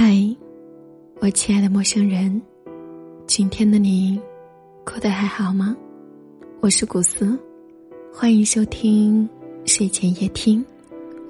[0.00, 0.16] 嗨，
[1.18, 2.40] 我亲爱的陌生人，
[3.26, 4.16] 今天的你
[4.86, 5.76] 过得还好吗？
[6.60, 7.36] 我是古斯，
[8.14, 9.28] 欢迎收听
[9.64, 10.64] 睡前夜听。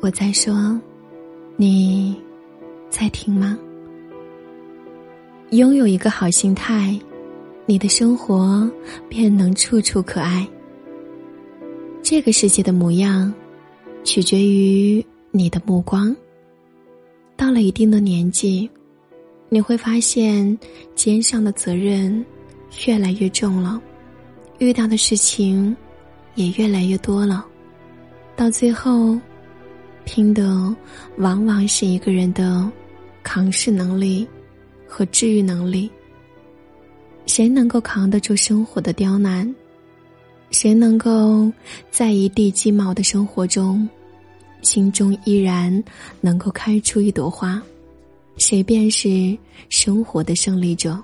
[0.03, 0.79] 我在说，
[1.57, 2.15] 你
[2.91, 3.59] 在听吗？
[5.53, 6.95] 拥有一个好心态，
[7.65, 8.71] 你的生活
[9.09, 10.47] 便能处处可爱。
[12.03, 13.33] 这个世界的模样，
[14.05, 16.15] 取决于你的目光。
[17.39, 18.69] 到了一定的年纪，
[19.49, 20.59] 你会发现
[20.97, 22.27] 肩上的责任
[22.85, 23.81] 越来越重了，
[24.59, 25.75] 遇到的事情
[26.35, 27.47] 也越来越多了，
[28.35, 29.17] 到最后，
[30.05, 30.75] 拼的
[31.19, 32.69] 往往是一个人的
[33.23, 34.27] 扛事能力
[34.85, 35.89] 和治愈能力。
[37.27, 39.55] 谁能够扛得住生活的刁难？
[40.51, 41.49] 谁能够
[41.89, 43.89] 在一地鸡毛的生活中？
[44.69, 45.83] 心中依然
[46.21, 47.63] 能够开出一朵花，
[48.37, 49.35] 谁便是
[49.71, 51.03] 生活的胜利者。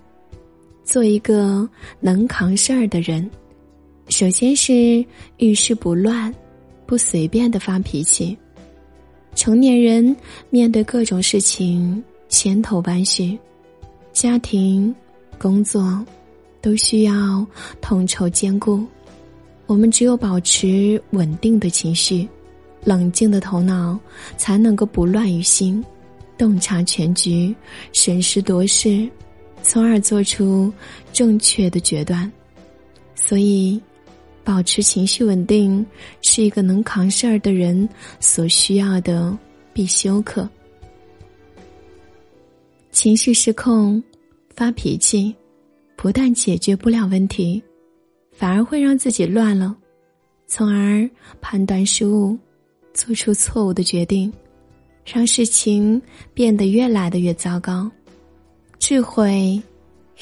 [0.85, 1.67] 做一个
[1.99, 3.29] 能扛事儿的人，
[4.11, 5.03] 首先是
[5.39, 6.33] 遇事不乱，
[6.85, 8.37] 不随便的发脾气。
[9.35, 10.15] 成年人
[10.51, 13.39] 面对各种事情千头万绪，
[14.13, 14.95] 家庭、
[15.39, 16.05] 工作
[16.61, 17.47] 都需要
[17.81, 18.85] 统筹兼顾。
[19.65, 22.29] 我们只有保持稳定的情绪。
[22.85, 23.99] 冷静的头脑
[24.37, 25.83] 才能够不乱于心，
[26.37, 27.55] 洞察全局，
[27.93, 29.09] 审时度势，
[29.63, 30.73] 从而做出
[31.13, 32.31] 正确的决断。
[33.15, 33.81] 所以，
[34.45, 35.85] 保持情绪稳定
[36.21, 37.89] 是一个能扛事儿的人
[38.21, 39.37] 所需要的
[39.73, 40.49] 必修课。
[42.93, 44.03] 情绪失控、
[44.55, 45.35] 发脾气，
[45.97, 47.63] 不但解决不了问题，
[48.33, 49.75] 反而会让自己乱了，
[50.47, 51.09] 从而
[51.41, 52.37] 判断失误。
[52.95, 54.33] 做出错误的决定，
[55.05, 56.01] 让事情
[56.33, 57.91] 变得越来的越糟糕。
[58.79, 59.61] 智慧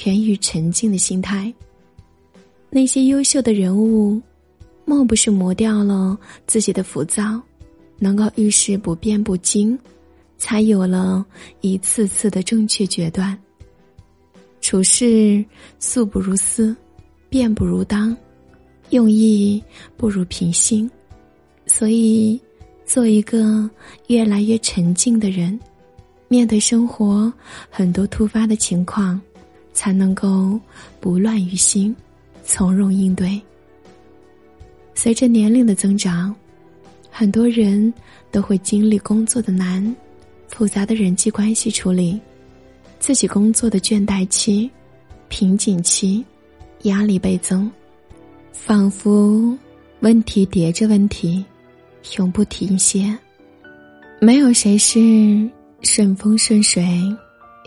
[0.04, 1.52] 源于沉静的心态。
[2.70, 4.18] 那些优秀的人物，
[4.86, 7.38] 莫不是磨掉了自己的浮躁，
[7.98, 9.78] 能够遇事不变不惊，
[10.38, 11.26] 才有了
[11.60, 13.38] 一次次的正确决断。
[14.62, 15.44] 处事
[15.78, 16.74] 素不如丝，
[17.28, 18.16] 变不如当，
[18.90, 19.62] 用意
[19.98, 20.90] 不如平心，
[21.66, 22.40] 所以。
[22.92, 23.70] 做一个
[24.08, 25.58] 越来越沉静的人，
[26.28, 27.32] 面对生活
[27.70, 29.18] 很多突发的情况，
[29.72, 30.60] 才能够
[31.00, 31.96] 不乱于心，
[32.44, 33.40] 从容应对。
[34.92, 36.36] 随着年龄的增长，
[37.10, 37.90] 很多人
[38.30, 39.82] 都会经历工作的难、
[40.48, 42.20] 复杂的人际关系处理，
[42.98, 44.70] 自己工作的倦怠期、
[45.30, 46.22] 瓶颈期，
[46.82, 47.72] 压力倍增，
[48.52, 49.56] 仿佛
[50.00, 51.42] 问题叠着问题。
[52.16, 53.16] 永不停歇，
[54.20, 55.48] 没有谁是
[55.82, 56.84] 顺风顺水、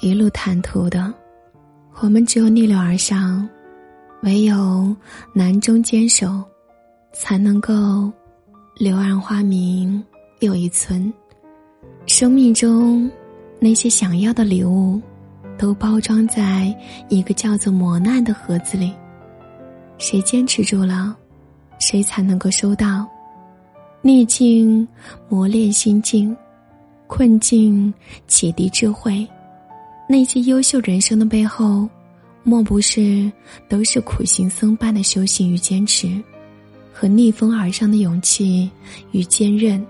[0.01, 1.13] 一路坦途的。
[2.01, 3.47] 我们只有逆流而上，
[4.24, 4.95] 唯有
[5.34, 6.44] 难中坚守，
[7.13, 8.12] 才能够
[8.75, 10.03] 柳暗花明
[10.41, 11.12] 又一村。
[12.06, 13.09] 生命中
[13.59, 15.01] 那些想要的礼物，
[15.57, 16.75] 都包装在
[17.09, 18.94] 一个叫做磨难的盒子里。
[19.97, 21.16] 谁坚持住了，
[21.79, 23.07] 谁才能够收到。
[24.05, 24.88] 逆境
[25.27, 26.38] 磨练心境，
[27.07, 27.91] 困境
[28.27, 29.27] 启迪智慧。
[30.07, 31.89] 那些优秀人生的背后，
[32.44, 33.31] 莫不是
[33.67, 36.07] 都是苦行僧般的修行与坚持，
[36.94, 38.69] 和逆风而上的勇气
[39.11, 39.83] 与坚韧。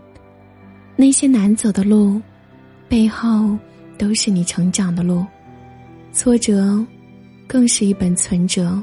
[0.96, 2.22] 那些难走的路，
[2.88, 3.50] 背后
[3.98, 5.26] 都是你成长的路。
[6.14, 6.82] 挫折，
[7.48, 8.82] 更是一本存折。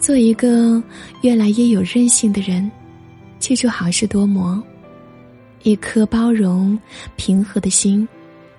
[0.00, 0.82] 做一个
[1.22, 2.68] 越来越有韧性的人。
[3.40, 4.62] 记住，好事多磨。
[5.62, 6.78] 一颗包容、
[7.16, 8.06] 平和的心，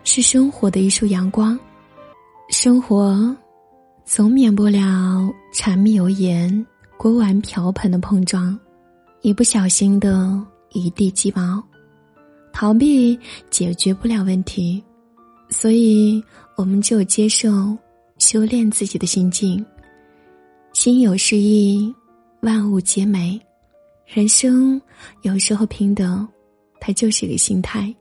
[0.03, 1.57] 是生活的一束阳光。
[2.49, 3.33] 生活
[4.03, 6.65] 总免不了柴米油盐、
[6.97, 8.59] 锅碗瓢盆的碰撞，
[9.21, 10.39] 一不小心的
[10.73, 11.63] 一地鸡毛。
[12.51, 13.17] 逃避
[13.49, 14.83] 解决不了问题，
[15.49, 16.21] 所以
[16.57, 17.77] 我们只有接受、
[18.17, 19.63] 修炼自己的心境。
[20.73, 21.93] 心有诗意，
[22.41, 23.39] 万物皆美。
[24.13, 24.79] 人生
[25.21, 26.27] 有时候拼的，
[26.81, 27.95] 它就是一个心态。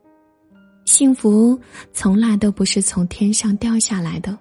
[0.84, 1.56] 幸福
[1.92, 4.36] 从来都不是从天上掉下来的，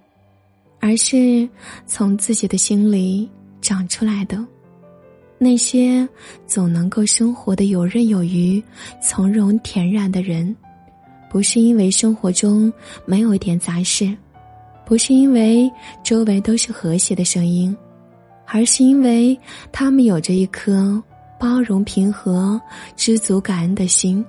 [0.80, 1.48] 而是
[1.86, 3.30] 从自己的心里
[3.62, 4.44] 长出来的。
[5.38, 6.10] 那些
[6.48, 8.62] 总能够生活的游刃有余、
[9.00, 10.56] 从容恬然的人，
[11.30, 12.74] 不是因为生活中
[13.06, 14.12] 没有一点杂事，
[14.88, 15.72] 不是因为
[16.04, 17.78] 周围都是和谐的声音，
[18.48, 19.40] 而是因为
[19.72, 21.00] 他们有着一颗。
[21.40, 22.62] 包容、平和、
[22.96, 24.24] 知足、感恩的心。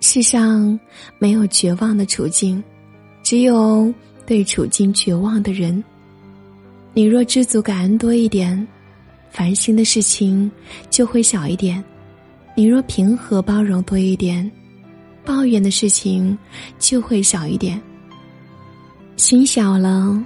[0.00, 0.78] 世上
[1.18, 2.62] 没有绝望的处境，
[3.22, 3.92] 只有
[4.26, 5.82] 对处境绝望的人。
[6.92, 8.66] 你若知足感恩多一点，
[9.30, 10.50] 烦心的事情
[10.90, 11.82] 就会少一点；
[12.56, 14.50] 你若平和包容多一点，
[15.24, 16.36] 抱怨的事情
[16.78, 17.80] 就会少一点。
[19.16, 20.24] 心小了，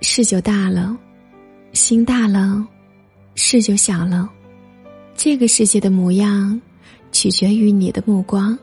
[0.00, 0.96] 事就大了；
[1.72, 2.66] 心大了，
[3.34, 4.30] 事就小了。
[5.16, 6.60] 这个世界的模样，
[7.10, 8.56] 取决于你的目光；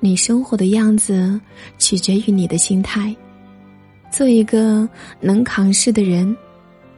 [0.00, 1.40] 你生活的样子，
[1.78, 3.14] 取决于你的心态。
[4.10, 4.88] 做一个
[5.20, 6.36] 能扛事的人。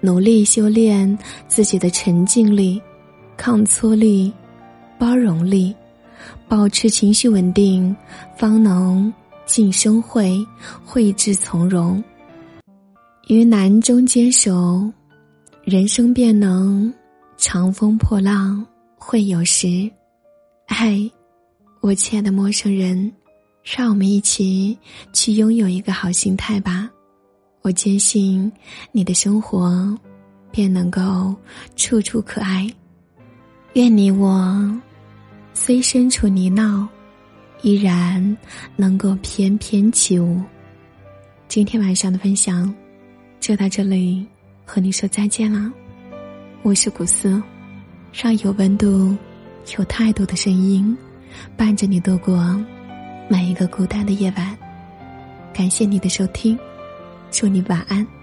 [0.01, 1.19] 努力修炼
[1.49, 2.81] 自己的沉静力、
[3.37, 4.33] 抗挫力、
[4.97, 5.75] 包容力，
[6.47, 7.97] 保持情绪稳定，
[8.37, 9.13] 方能
[9.45, 10.39] 晋升会
[10.85, 12.01] 慧智从容。
[13.27, 14.89] 于难中坚守，
[15.65, 16.95] 人生便能
[17.37, 18.65] 长风破浪
[18.99, 19.91] 会有时。
[20.67, 21.11] 嘿，
[21.81, 23.11] 我亲爱的陌生人，
[23.65, 24.77] 让我们一起
[25.13, 26.91] 去拥有一个好心态吧。
[27.63, 28.51] 我坚信，
[28.93, 29.99] 你的生活
[30.51, 31.35] 便能够
[31.77, 32.69] 处处可爱。
[33.75, 34.81] 愿你我
[35.55, 36.87] 虽身处泥淖，
[37.63, 38.37] 依然
[38.77, 40.43] 能够翩翩起舞。
[41.47, 42.75] 今天晚上的分享
[43.41, 44.27] 就到这里，
[44.67, 45.73] 和你说再见了。
[46.63, 47.43] 我是古斯，
[48.13, 49.17] 让有温度、
[49.77, 50.97] 有态度的声音
[51.57, 52.59] 伴着你度过
[53.29, 54.57] 每一个孤单的夜晚。
[55.53, 56.59] 感谢你的收听。
[57.31, 58.18] 祝你晚安。